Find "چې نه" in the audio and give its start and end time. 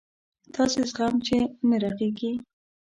1.25-1.75